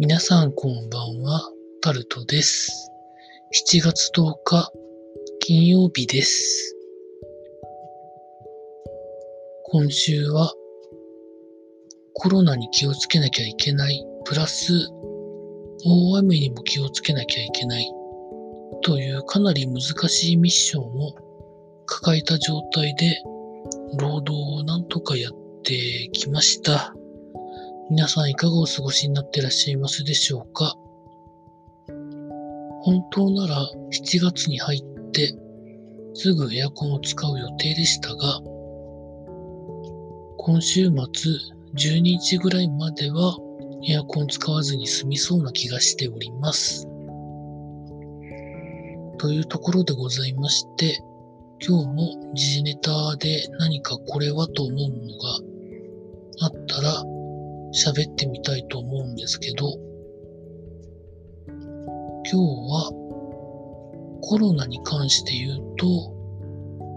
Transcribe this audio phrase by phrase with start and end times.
[0.00, 1.48] 皆さんこんばんは、
[1.80, 2.90] タルトです。
[3.70, 4.72] 7月10日、
[5.38, 6.76] 金曜日です。
[9.66, 10.52] 今週は、
[12.12, 14.72] コロナに気をつけなきゃいけない、プラス、
[15.84, 17.88] 大雨にも気をつけなきゃいけない、
[18.82, 21.14] というかなり難しいミッションを
[21.86, 23.22] 抱えた状態で、
[23.96, 26.96] 労働をなんとかやってきました。
[27.90, 30.74] 皆さんいかがお過ごしになってらっしゃいますでしょうか？
[32.82, 33.56] 本当なら
[33.92, 35.34] 7月に入って
[36.14, 38.40] すぐエアコンを使う予定でしたが、
[40.38, 40.94] 今週末
[41.76, 43.36] 12日ぐらいまでは
[43.86, 46.88] エアコン使わずに済みそうな気がしております。
[49.18, 51.02] というところでございまして、
[51.66, 57.04] 今日も時事ネタで何かこれはと思うのがあったら
[57.74, 59.66] 喋ってみたいと思うんですけど、
[61.46, 62.90] 今日は
[64.22, 66.14] コロナに関して言うと、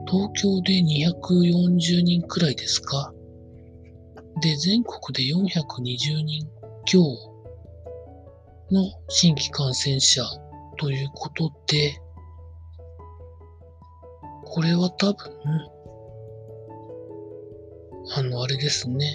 [0.09, 3.11] 東京で240人くらいですか
[4.41, 6.47] で、全国で420人
[6.85, 7.01] 強
[8.71, 10.23] の新規感染者
[10.77, 11.99] ということで、
[14.45, 15.31] これは多分、
[18.15, 19.13] あの、あれですね。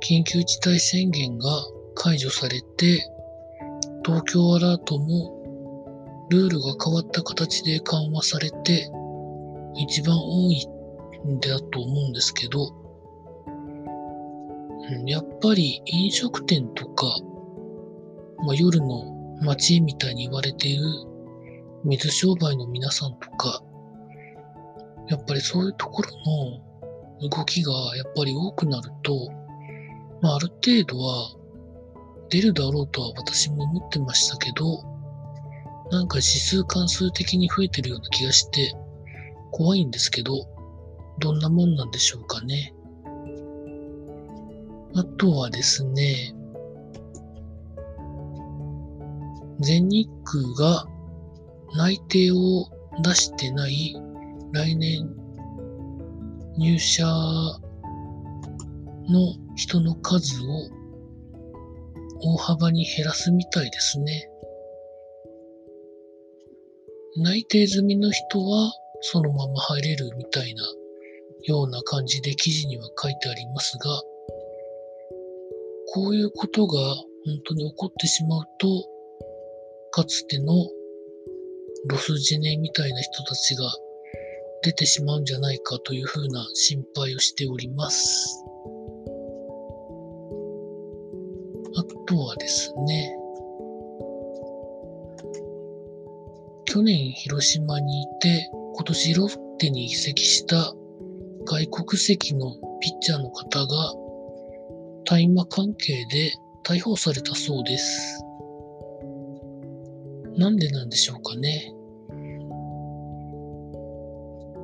[0.00, 1.48] 緊急事態宣言が
[1.94, 3.10] 解除されて、
[4.04, 8.90] 東京アラートもルールが変わった形で緩和されて、
[9.76, 10.66] 一番多い
[11.26, 12.74] んだと思うんですけど、
[15.06, 17.06] やっぱり飲食店とか、
[18.44, 20.82] まあ、夜の街みたいに言われている
[21.84, 23.62] 水商売の皆さんとか、
[25.08, 26.10] やっぱりそういうところ
[27.22, 29.37] の動きがやっぱり多くなると、
[30.20, 31.34] まあ、ある程度は
[32.30, 34.82] 出るだろうとは私も思ってましたけど、
[35.90, 38.74] なんか指数関数的に増えてるような気がして
[39.50, 40.46] 怖いんですけど、
[41.18, 42.74] どんなもんなんでしょうかね。
[44.94, 46.34] あとはですね、
[49.60, 50.86] 全日空が
[51.76, 52.68] 内定を
[53.02, 53.96] 出してない
[54.52, 55.08] 来年
[56.56, 57.06] 入社
[59.08, 60.46] の人の数を
[62.20, 64.30] 大幅に減らすみたいですね。
[67.16, 70.62] 内定済みの人はそのまま入れるみたいな
[71.44, 74.02] ような感じで記事には書いてありますが、
[75.94, 77.06] こういうことが本
[77.46, 78.68] 当に起こってしまうと、
[79.90, 80.52] かつての
[81.88, 83.72] ロスジェネみたいな人たちが
[84.62, 88.44] 出てしまうんじゃないかというふうな心配をしております。
[92.08, 93.14] とはですね、
[96.64, 100.72] 去年広島にいて、今年ロッテに移籍した
[101.44, 103.92] 外国籍のピッチャーの方が
[105.04, 106.32] 大麻関係で
[106.64, 108.24] 逮捕されたそうです。
[110.38, 111.74] なんでなんでしょうかね。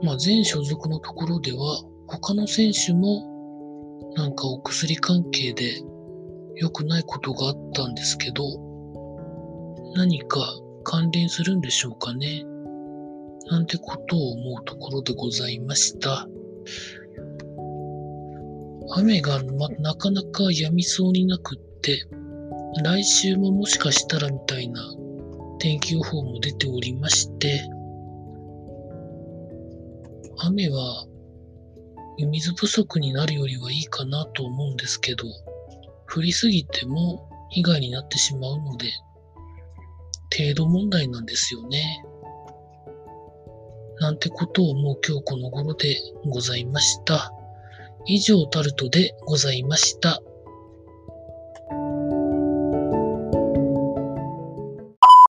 [0.02, 5.82] まあ、全所属のところでは、他の選手もなんかお薬関係で
[6.56, 8.44] 良くないことがあったんですけど、
[9.94, 10.40] 何か
[10.84, 12.44] 関連するんでしょうかね。
[13.46, 16.28] なんてことを思うところでございました。
[18.96, 22.06] 雨が、ま、なかなか止みそうになくって、
[22.82, 24.82] 来週ももしかしたらみたいな
[25.58, 27.62] 天気予報も出ておりまして、
[30.38, 31.06] 雨は
[32.18, 35.24] 水不足になるよりはいいかなと思うんですけど、
[36.14, 38.86] 降りすぎても被害になってしまうので、
[40.36, 42.04] 程度問題なんですよね。
[43.98, 45.96] なんてことをもう今日この頃で
[46.28, 47.32] ございました。
[48.06, 50.20] 以上タルトでございました。